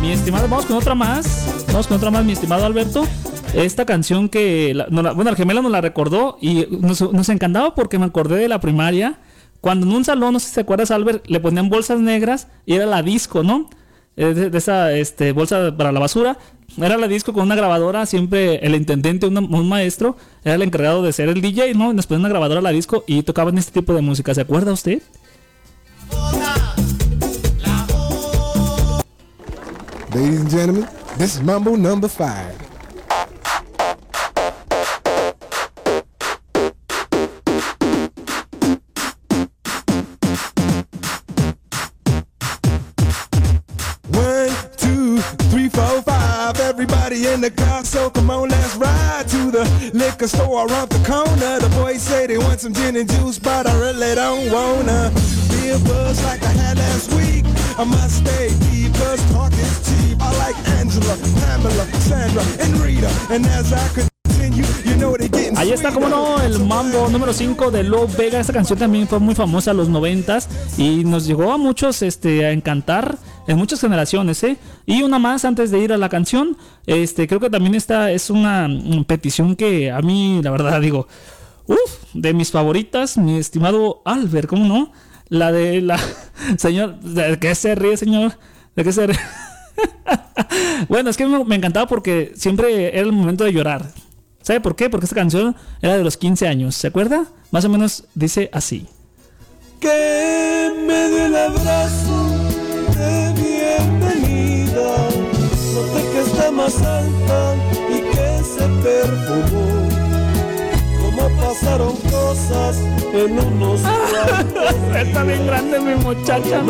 [0.00, 1.64] Mi estimado, vamos con otra más.
[1.68, 3.06] Vamos con otra más, mi estimado Alberto.
[3.54, 7.74] Esta canción que, la- no la- bueno, el gemelo nos la recordó y nos, encantaba
[7.76, 9.18] porque me acordé de la primaria.
[9.60, 12.74] Cuando en un salón, no sé si te acuerdas, Albert, le ponían bolsas negras y
[12.74, 13.70] era la disco, ¿no?
[14.16, 16.36] Eh, De, esa este, bolsa para la basura.
[16.76, 18.04] Era la disco con una grabadora.
[18.06, 21.92] Siempre el intendente, una- un maestro, era el encargado de ser el DJ, ¿no?
[21.92, 24.34] Nos ponía una grabadora a la disco y tocaban este tipo de música.
[24.34, 25.00] ¿Se acuerda usted?
[30.14, 30.88] Ladies and gentlemen,
[31.18, 32.54] this is Mambo number five.
[44.12, 45.18] One, two,
[45.50, 46.60] three, four, five.
[46.60, 48.53] Everybody in the car, so come on,
[49.92, 51.58] liquor store around the corner.
[51.60, 55.12] The boys say they want some gin and juice, but I really don't wanna
[55.50, 57.44] be a buzz like I had last week.
[57.78, 60.18] I must stay deep, cause talk is cheap.
[60.20, 63.10] I like Angela, Pamela, Sandra, and Rita.
[63.30, 64.13] And as I continue,
[65.56, 68.40] Ahí está, como no, el mambo número 5 de Love Vega.
[68.40, 72.44] Esta canción también fue muy famosa en los noventas y nos llegó a muchos este,
[72.44, 74.58] a encantar en muchas generaciones, ¿eh?
[74.84, 78.30] Y una más antes de ir a la canción, este, creo que también esta es
[78.30, 81.08] una mm, petición que a mí, la verdad, digo,
[81.66, 84.92] uff, de mis favoritas, mi estimado Albert, ¿cómo no?
[85.28, 85.98] La de la,
[86.58, 88.38] señor, ¿de qué se ríe, señor?
[88.76, 89.18] ¿De qué se ríe?
[90.88, 94.03] bueno, es que me encantaba porque siempre era el momento de llorar.
[94.44, 94.90] ¿Sabe por qué?
[94.90, 96.74] Porque esta canción era de los 15 años.
[96.76, 97.24] ¿Se acuerda?
[97.50, 98.86] Más o menos dice así.
[99.80, 102.28] que me dé el abrazo
[102.94, 104.96] de bienvenida.
[105.74, 107.56] Noté que está más alta
[107.88, 109.83] y que se perfumó.
[111.60, 112.78] Pasaron cosas
[113.12, 113.80] en unos
[114.96, 116.60] Está bien grande mi muchacha.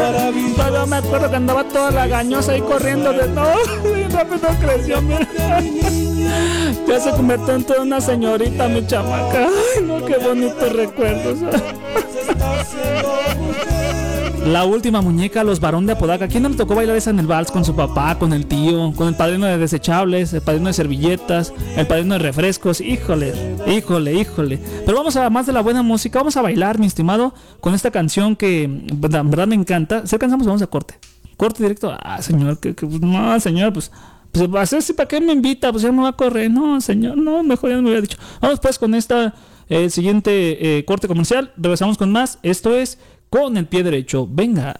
[0.57, 3.47] Todavía me acuerdo que andaba toda la gañosa ahí corriendo de no.
[3.95, 5.27] Bien rápido creció, mira.
[6.87, 9.49] Ya se convirtió en toda una señorita, mi chamaca.
[9.49, 11.39] Ay, no, qué bonitos recuerdos.
[14.47, 16.29] La última muñeca, los varón de Apodaca.
[16.29, 18.93] ¿Quién no le tocó bailar esa en el vals con su papá, con el tío,
[18.95, 22.83] con el padrino de desechables, el padrino de servilletas, el padrino de refrescos?
[22.83, 23.33] Híjole,
[23.67, 24.61] híjole, híjole.
[24.85, 27.91] Pero vamos a más de la buena música, vamos a bailar, mi estimado, con esta
[27.91, 30.07] canción que en verdad me encanta.
[30.07, 30.99] Si alcanzamos, vamos a corte.
[31.39, 31.97] Corte directo.
[31.99, 33.91] Ah, señor, que, que- no, señor, pues.
[34.31, 35.71] Pues va a ser, ¿para qué me invita?
[35.71, 36.51] Pues ya no va a correr.
[36.51, 38.19] No, señor, no, mejor ya no me hubiera dicho.
[38.41, 39.33] Vamos pues con esta
[39.69, 41.53] eh, siguiente eh, corte comercial.
[41.57, 42.41] Regresamos con más.
[42.43, 42.99] Esto es
[43.35, 44.29] con el pie derecho.
[44.31, 44.79] Venga.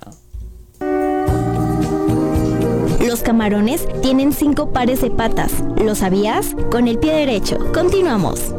[3.05, 5.53] Los camarones tienen cinco pares de patas.
[5.83, 6.55] ¿Lo sabías?
[6.71, 7.59] Con el pie derecho.
[7.73, 8.55] Continuamos.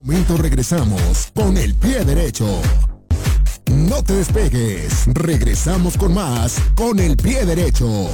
[0.00, 2.48] Momento regresamos con el pie derecho.
[3.70, 8.08] No te despegues, regresamos con más con el pie derecho.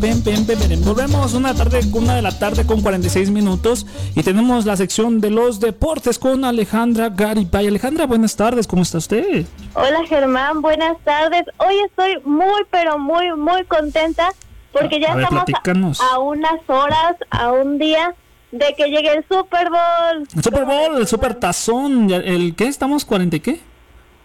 [0.00, 0.82] Ven, ven, ven, ven.
[0.84, 3.86] Volvemos una tarde, una de la tarde con 46 minutos
[4.16, 7.66] y tenemos la sección de los deportes con Alejandra Garibay.
[7.66, 9.44] Alejandra, buenas tardes, ¿cómo está usted?
[9.74, 11.44] Hola Germán, buenas tardes.
[11.58, 14.30] Hoy estoy muy, pero muy, muy contenta
[14.72, 16.00] porque ya A ver, estamos platícanos.
[16.00, 18.14] a, unas horas, a un día
[18.52, 20.26] de que llegue el Super Bowl.
[20.34, 22.68] El Super Bowl, el Super Tazón, ¿el qué?
[22.68, 23.60] ¿Estamos 40 y qué?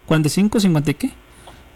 [0.08, 1.10] ¿45, 50 y qué?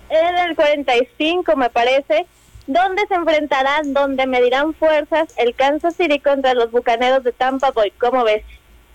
[0.09, 2.27] En el 45 me parece,
[2.73, 7.93] donde se enfrentarán, donde medirán fuerzas el Kansas City contra los Bucaneros de Tampa Bay.
[7.99, 8.43] ¿Cómo ves?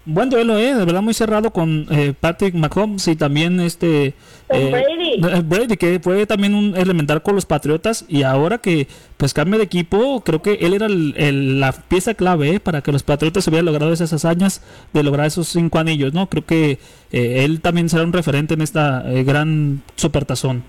[0.08, 4.14] Buen duelo, eh, de verdad muy cerrado con eh, Patrick Mahomes y también este
[4.50, 4.70] eh,
[5.20, 5.36] Brady.
[5.38, 9.58] eh, Brady, que fue también un elemental con los Patriotas y ahora que pues cambia
[9.58, 13.02] de equipo, creo que él era el- el- la pieza clave eh, para que los
[13.02, 14.62] Patriotas hubieran logrado esas hazañas
[14.94, 16.30] de lograr esos cinco anillos, ¿no?
[16.30, 16.78] Creo que
[17.12, 20.64] eh, él también será un referente en esta gran supertazón.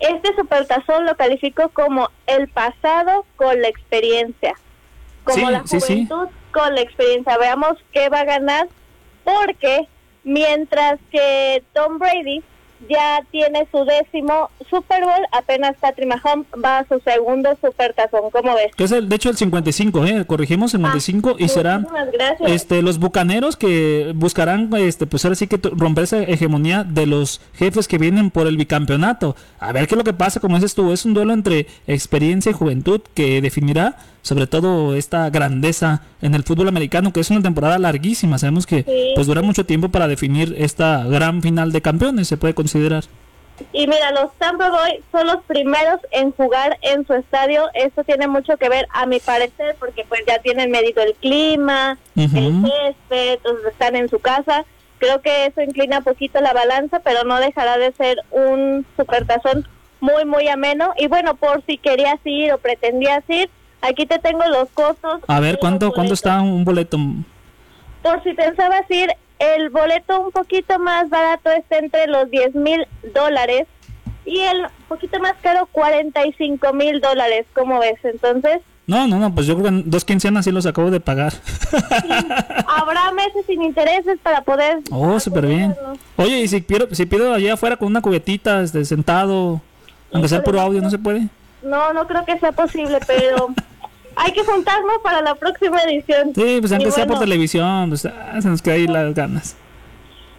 [0.00, 4.54] Este supertazón lo calificó como el pasado con la experiencia.
[5.24, 6.06] Como Sí, la sí, sí.
[6.06, 7.36] juventud con la experiencia.
[7.38, 8.68] Veamos qué va a ganar.
[9.24, 9.86] Porque
[10.24, 12.42] mientras que Tom Brady
[12.88, 18.30] ya tiene su décimo Super Bowl, apenas Patrick Mahomes va a su segundo supertazón.
[18.30, 18.74] ¿Cómo ves?
[18.76, 22.50] Que es el, de hecho el 55, eh, corregimos 55 y será Muchísimas gracias.
[22.50, 27.40] este los bucaneros que buscarán este pues ahora sí que romper esa hegemonía de los
[27.54, 29.36] jefes que vienen por el bicampeonato.
[29.58, 32.50] A ver qué es lo que pasa, como dices tú, es un duelo entre experiencia
[32.50, 33.96] y juventud que definirá
[34.28, 38.36] sobre todo esta grandeza en el fútbol americano, que es una temporada larguísima.
[38.38, 39.12] Sabemos que Sí.
[39.14, 43.04] pues dura mucho tiempo para definir esta gran final de campeones, se puede considerar.
[43.72, 47.64] Y mira, los Tampa Bay son los primeros en jugar en su estadio.
[47.74, 51.98] Esto tiene mucho que ver, a mi parecer, porque pues ya tienen medido el clima,
[52.14, 54.64] el césped, están en su casa.
[54.98, 59.66] Creo que eso inclina un poquito la balanza, pero no dejará de ser un supertazón
[60.00, 60.92] muy, muy ameno.
[60.98, 63.48] Y bueno, por si querías ir o pretendías ir,
[63.82, 65.20] aquí te tengo los costos.
[65.26, 66.98] A ver, ¿cuánto, ¿cuánto está un boleto?
[68.02, 72.86] Por si pensabas ir, el boleto un poquito más barato está entre los 10 mil
[73.14, 73.66] dólares
[74.24, 77.98] y el poquito más caro 45 mil dólares, ¿cómo ves?
[78.04, 81.32] Entonces, No, no, no, pues yo creo que dos quincenas sí los acabo de pagar.
[82.66, 84.80] habrá meses sin intereses para poder...
[84.90, 85.74] Oh, súper bien.
[86.16, 89.60] Oye, y si pido, si pido allá afuera con una cubetita, este, sentado,
[90.12, 91.28] aunque sea puro audio, ¿no se puede?
[91.62, 93.48] No, no creo que sea posible, pero
[94.16, 96.32] hay que juntarnos para la próxima edición.
[96.34, 99.56] Sí, pues aunque sea por televisión, pues ah, se nos queda ahí las ganas.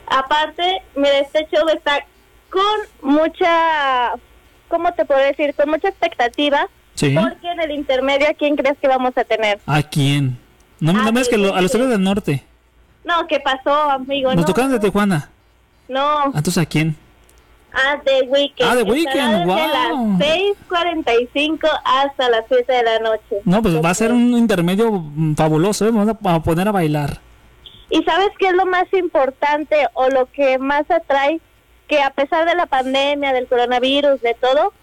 [0.07, 2.03] Aparte, mira, este show está
[2.49, 4.11] con mucha,
[4.67, 5.53] ¿cómo te puedo decir?
[5.53, 6.67] Con mucha expectativa.
[6.95, 7.15] Sí.
[7.15, 9.59] Porque en el intermedio, ¿a quién crees que vamos a tener?
[9.67, 10.37] ¿A quién?
[10.79, 12.43] No, no me es que lo- a los tres del norte.
[13.05, 14.29] No, ¿qué pasó, amigo?
[14.31, 15.29] Nos no, tocaron de Tijuana.
[15.87, 16.25] no.
[16.25, 16.95] Entonces, ¿a quién?
[17.73, 18.61] Ah, The Weeknd.
[18.63, 19.57] Ah, The Estará Weeknd, desde wow.
[19.57, 20.27] las
[20.69, 23.41] 6.45 hasta las 7 de la noche.
[23.45, 25.03] No, pues va a ser un intermedio
[25.35, 25.91] fabuloso, ¿eh?
[25.91, 27.19] Vamos a, a poner a bailar.
[27.89, 31.39] ¿Y sabes qué es lo más importante o lo que más atrae?
[31.87, 34.73] Que a pesar de la pandemia, del coronavirus, de todo,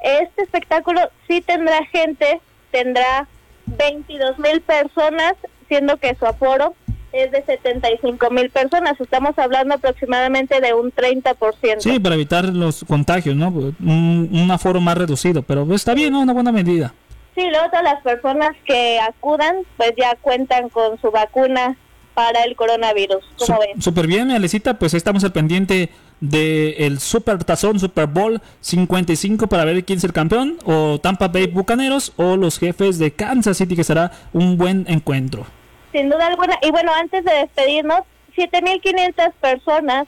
[0.00, 3.26] este espectáculo sí tendrá gente, tendrá
[3.66, 5.34] 22 mil personas,
[5.68, 6.74] siendo que su aforo
[7.12, 9.00] es de 75 mil personas.
[9.00, 11.80] Estamos hablando aproximadamente de un 30%.
[11.80, 13.48] Sí, para evitar los contagios, ¿no?
[13.48, 16.20] Un, un aforo más reducido, pero pues, está bien, ¿no?
[16.20, 16.94] Una buena medida.
[17.34, 21.76] Sí, luego todas las personas que acudan, pues ya cuentan con su vacuna
[22.14, 23.24] para el coronavirus.
[23.38, 23.80] ¿Cómo ven?
[23.80, 25.90] Súper bien, Alecita, pues estamos al pendiente
[26.20, 31.46] del Super Tazón Super Bowl 55 para ver quién es el campeón, o Tampa Bay
[31.46, 35.46] Bucaneros, o los jefes de Kansas City, que será un buen encuentro.
[35.92, 36.58] Sin duda alguna.
[36.62, 38.02] Y bueno, antes de despedirnos,
[38.36, 40.06] 7.500 personas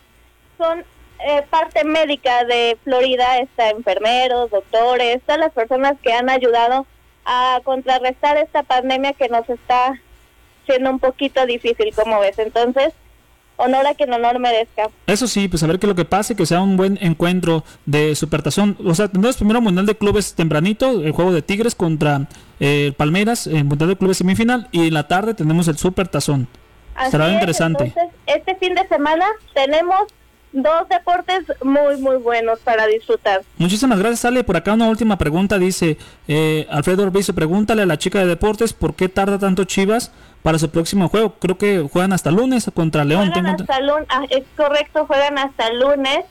[0.59, 0.85] son
[1.25, 6.87] eh, parte médica de Florida, está enfermeros, doctores, todas las personas que han ayudado
[7.25, 10.01] a contrarrestar esta pandemia que nos está
[10.67, 12.39] siendo un poquito difícil, como ves.
[12.39, 12.93] Entonces,
[13.63, 14.89] honor a quien honor merezca.
[15.07, 17.65] Eso sí, pues a ver qué es lo que pase, que sea un buen encuentro
[17.87, 18.77] de Supertazón.
[18.85, 22.29] O sea, tendremos primero Mundial de Clubes tempranito, el juego de Tigres contra
[22.61, 26.49] eh, Palmeiras, el Mundial de Clubes semifinal, y en la tarde tenemos el Supertazón.
[27.11, 27.85] Será es, interesante.
[27.85, 30.07] Entonces, este fin de semana tenemos
[30.53, 33.43] dos deportes muy, muy buenos para disfrutar.
[33.57, 34.45] Muchísimas gracias, Ale.
[34.45, 35.59] Por acá una última pregunta.
[35.59, 35.97] Dice
[36.29, 40.13] eh, Alfredo Orbizo, pregúntale a la chica de deportes por qué tarda tanto Chivas
[40.43, 41.35] para su próximo juego.
[41.39, 43.31] Creo que juegan hasta lunes contra León.
[43.33, 46.25] Juegan Tengo hasta lun- ah, es correcto, juegan hasta lunes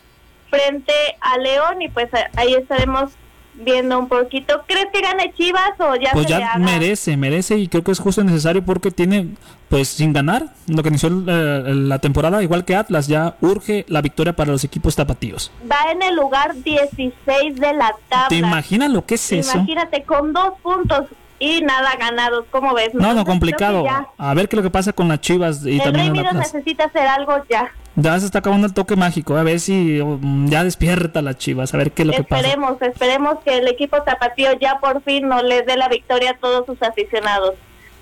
[0.49, 3.11] frente a León y pues ahí estaremos
[3.53, 4.63] viendo un poquito.
[4.67, 6.59] ¿Crees que gane Chivas o ya Pues se le ya haga?
[6.65, 9.35] merece, merece y creo que es justo y necesario porque tiene,
[9.69, 14.01] pues sin ganar, lo que inició eh, la temporada, igual que Atlas, ya urge la
[14.01, 15.51] victoria para los equipos tapatíos.
[15.69, 18.27] Va en el lugar 16 de la tabla.
[18.29, 19.57] ¿Te imaginas lo que es eso?
[19.57, 21.05] Imagínate, con dos puntos
[21.41, 22.93] y nada ganados, ¿cómo ves?
[22.93, 23.83] No, no, complicado.
[24.17, 26.27] A ver qué es lo que pasa con las Chivas y el Rey también Midas
[26.27, 26.53] Atlas.
[26.53, 27.71] necesita hacer algo ya.
[27.95, 31.73] Ya se está acabando el toque mágico, a ver si um, ya despierta las Chivas,
[31.73, 32.41] a ver qué es lo que pasa.
[32.47, 36.37] Esperemos, esperemos que el equipo tapatío ya por fin nos les dé la victoria a
[36.37, 37.55] todos sus aficionados.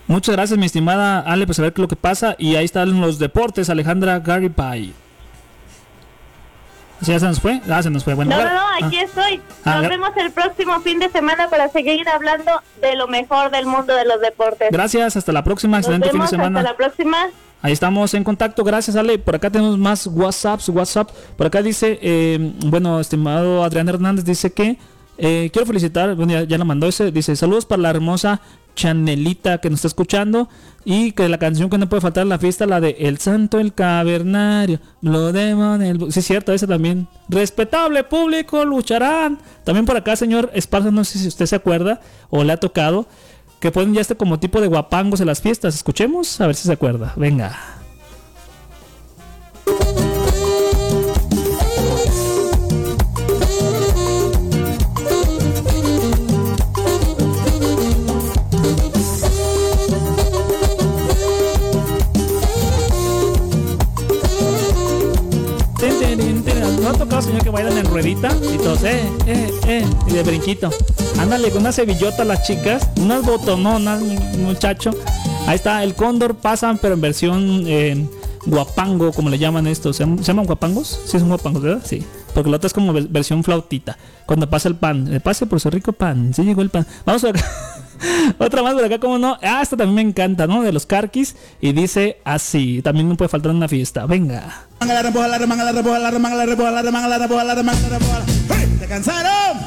[0.07, 2.35] Muchas gracias, mi estimada Ale, pues a ver qué es lo que pasa.
[2.37, 4.93] Y ahí están los deportes, Alejandra Garibay.
[7.01, 7.61] ¿Sí, ¿Ya se nos fue?
[7.69, 8.13] Ah, se nos fue.
[8.13, 9.03] Bueno, no, no, no, aquí ah.
[9.03, 9.41] estoy.
[9.63, 13.65] Ah, Nos vemos el próximo fin de semana para seguir hablando de lo mejor del
[13.65, 14.69] mundo de los deportes.
[14.71, 15.77] Gracias, hasta la próxima.
[15.77, 16.59] Nos Excelente fin de semana.
[16.59, 17.17] hasta la próxima.
[17.61, 19.19] Ahí estamos en contacto, gracias Ale.
[19.19, 21.09] Por acá tenemos más WhatsApps, WhatsApp.
[21.35, 24.77] Por acá dice, eh, bueno, estimado Adrián Hernández, dice que
[25.17, 28.39] eh, quiero felicitar, bueno, ya, ya lo mandó ese, dice saludos para la hermosa
[28.75, 30.49] Chanelita que nos está escuchando
[30.85, 33.59] y que la canción que no puede faltar en la fiesta, la de El Santo,
[33.59, 36.11] el Cavernario, lo demon, el...
[36.11, 37.07] Sí, es cierto, ese también.
[37.27, 39.39] Respetable público, lucharán.
[39.63, 43.07] También por acá, señor Esparza, no sé si usted se acuerda o le ha tocado
[43.59, 45.75] que ponen ya este como tipo de guapangos en las fiestas.
[45.75, 47.13] Escuchemos a ver si se acuerda.
[47.15, 47.57] Venga.
[66.99, 68.29] Tocado señor que bailan en ruedita?
[68.53, 70.69] Y todos, eh, eh, eh, y de brinquito.
[71.19, 74.01] Ándale con una cebillota las chicas, unas botononas,
[74.37, 74.91] muchacho.
[75.47, 78.05] Ahí está, el cóndor pasan, pero en versión eh,
[78.45, 79.95] guapango, como le llaman estos.
[79.97, 80.99] ¿Se, llaman- guapangos?
[81.05, 81.81] Sí, son guapangos, ¿verdad?
[81.85, 82.03] Sí.
[82.33, 83.97] Porque la otra es como ve- versión flautita.
[84.25, 86.85] Cuando pasa el pan, eh, pase por su rico pan, sí llegó el pan.
[87.05, 87.31] Vamos a
[88.37, 89.37] Otra más por acá, como no.
[89.41, 90.61] Ah, esta también me encanta, ¿no?
[90.63, 91.35] De los carquis.
[91.61, 92.81] Y dice así.
[92.81, 94.05] También no puede faltar una fiesta.
[94.05, 94.65] Venga.
[94.79, 96.09] la la la la la la la la la.
[98.79, 99.57] ¿Te cansaron?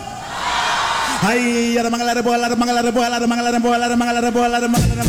[1.22, 5.04] Ay, la la la la la la la la la la.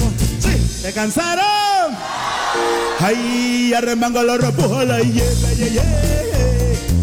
[0.84, 1.96] ¿Te cansaron?
[3.00, 5.24] Ay, arremango la rembola, yeah,
[5.58, 6.14] yeah, yeah.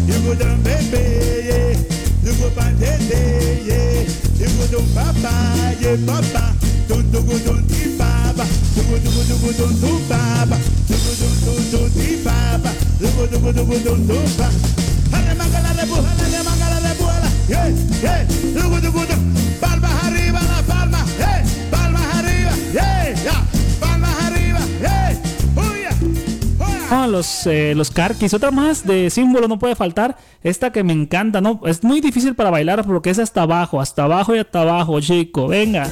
[0.05, 1.40] You go
[2.31, 4.07] Nugo bandede, yeah.
[4.39, 5.31] Nugo don papa,
[5.81, 6.55] yeah, papa.
[6.87, 8.45] Don don di baba.
[8.73, 10.57] Dugo dugo dugo don do papa,
[10.87, 12.71] Dugo don do do di baba.
[12.99, 14.47] Dugo dugo dugo don do papa,
[15.11, 16.93] Hale mangala de buhala, hale mangala de
[19.59, 21.03] Palma arriba la palma.
[21.19, 22.55] Hey, palma arriba.
[22.71, 23.60] Yeah.
[26.93, 28.33] Ah, los, eh, los carquis.
[28.33, 30.17] Otra más de símbolo no puede faltar.
[30.43, 31.61] Esta que me encanta, ¿no?
[31.65, 35.47] Es muy difícil para bailar porque es hasta abajo, hasta abajo y hasta abajo, chico.
[35.47, 35.89] Venga.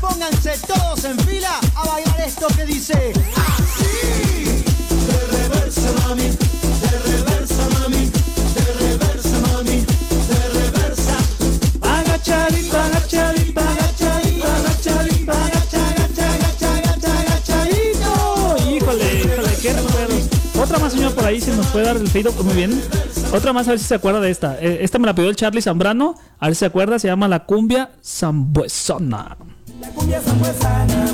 [0.00, 3.12] Pónganse todos en fila a bailar esto que dice.
[21.02, 22.80] Señor, por ahí, si nos puede dar el feedback muy bien.
[23.32, 24.56] Otra más, a ver si se acuerda de esta.
[24.60, 26.14] Eh, Esta me la pidió el Charlie Zambrano.
[26.38, 29.36] A ver si se acuerda, se llama La Cumbia Zambuesona.
[29.80, 31.06] La cumbia zambuesana,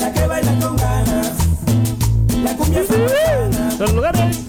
[0.00, 1.32] la que baila con ganas.
[2.42, 3.76] La cumbia zambuesana.
[3.78, 4.43] Los lugares.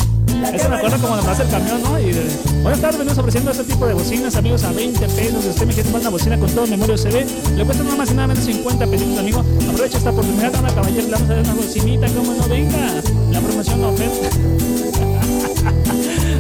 [0.55, 1.99] Ese me acuerdo como nomás el camión, ¿no?
[1.99, 2.13] Y
[2.61, 5.45] buenas tardes, venimos ofreciendo este tipo de bocinas, amigos, a 20 pesos.
[5.45, 7.25] Usted me quiere una bocina con todo memoria USB,
[7.57, 9.43] le cuesta nada más y nada menos 50 pesitos, amigo.
[9.69, 13.01] Aprovecha esta oportunidad, dama caballero, le vamos a dar una bocinita, como no venga.
[13.31, 14.29] La promoción, la oferta.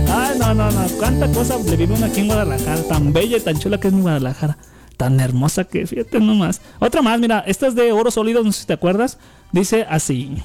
[0.15, 0.87] Ay, no, no, no.
[0.97, 2.83] Cuánta cosa le vive uno aquí en Guadalajara.
[2.83, 4.57] Tan bella y tan chula que es mi Guadalajara.
[4.95, 6.61] Tan hermosa que, fíjate nomás.
[6.79, 9.17] Otra más, mira, esta es de oro sólido, no sé si te acuerdas.
[9.51, 10.37] Dice así.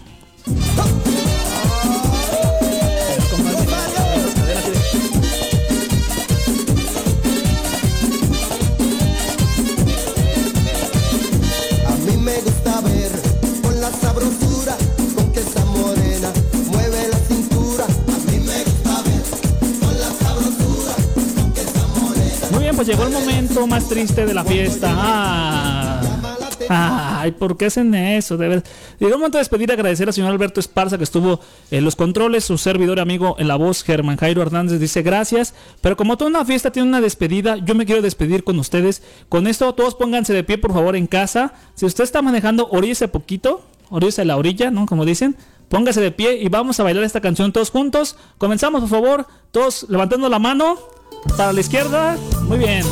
[22.81, 24.89] Pues llegó el momento más triste de la fiesta.
[24.91, 26.01] Ah.
[26.70, 28.39] Ay, ¿por qué hacen eso?
[28.39, 28.49] De
[28.99, 31.95] Llegó el momento de despedir y agradecer al señor Alberto Esparza que estuvo en los
[31.95, 35.53] controles, su servidor y amigo en la voz, Germán Jairo Hernández, dice gracias.
[35.83, 39.03] Pero como toda una fiesta tiene una despedida, yo me quiero despedir con ustedes.
[39.28, 41.53] Con esto, todos pónganse de pie, por favor, en casa.
[41.74, 44.87] Si usted está manejando, oríllese poquito, oríllese a la orilla, ¿no?
[44.87, 45.37] Como dicen.
[45.68, 48.16] Póngase de pie y vamos a bailar esta canción todos juntos.
[48.39, 50.78] Comenzamos, por favor, todos levantando la mano
[51.36, 52.16] para la izquierda.
[52.42, 52.84] Muy bien.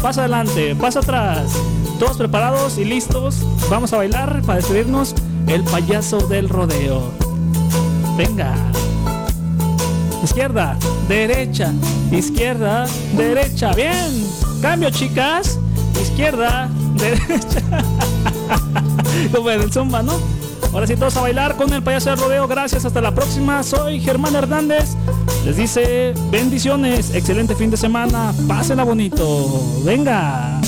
[0.00, 1.52] Paso adelante, paso atrás.
[1.98, 3.36] Todos preparados y listos.
[3.70, 5.14] Vamos a bailar para despedirnos.
[5.46, 7.12] El payaso del rodeo.
[8.16, 8.54] Venga.
[10.22, 10.76] Izquierda,
[11.08, 11.72] derecha,
[12.12, 13.72] izquierda, derecha.
[13.74, 14.26] Bien.
[14.60, 15.58] Cambio, chicas.
[16.00, 17.60] Izquierda, derecha.
[19.34, 20.12] Como en el zumba, ¿no?
[20.72, 22.48] Ahora sí, todos a bailar con el payaso del rodeo.
[22.48, 23.62] Gracias, hasta la próxima.
[23.62, 24.96] Soy Germán Hernández.
[25.44, 28.32] Les dice bendiciones, excelente fin de semana.
[28.46, 29.82] Pásenla bonito.
[29.84, 30.61] Venga.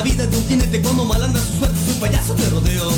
[0.00, 2.90] La vida de un jinete cuando mal anda su suerte Soy payaso de rodeo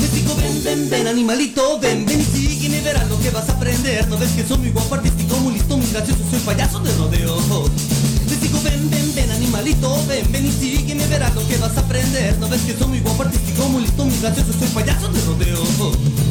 [0.00, 3.52] México, ven, ven, ven, animalito, ven, ven y sígueme y verás lo que vas a
[3.52, 4.06] aprender.
[4.08, 7.36] No ves que soy muy guapo, artístico, muy listo, muy gracioso, soy payaso de rodeo.
[8.28, 11.80] México, ven, ven, ven, animalito, ven, ven y sígueme y verás lo que vas a
[11.80, 12.36] aprender.
[12.38, 16.29] No ves que soy muy guapo, artístico, muy listo, muy gracioso, soy payaso de rodeo.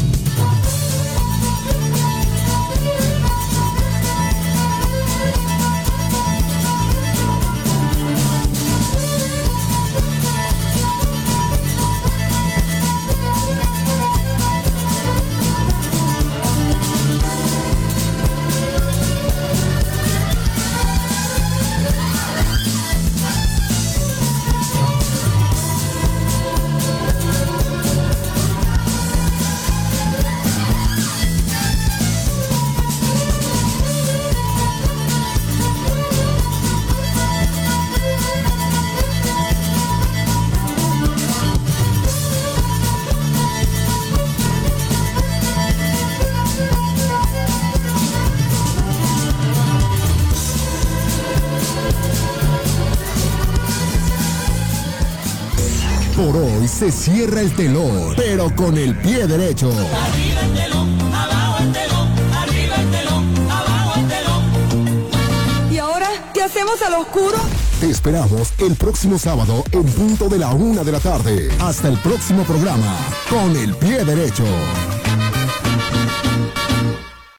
[57.19, 59.69] Cierra el telón, pero con el pie derecho.
[59.69, 65.69] Arriba el telón, abajo el telón, arriba el telón, abajo el telón.
[65.69, 67.37] ¿Y ahora qué hacemos al oscuro?
[67.81, 71.49] Te esperamos el próximo sábado en punto de la una de la tarde.
[71.59, 72.95] Hasta el próximo programa,
[73.29, 74.45] con el pie derecho.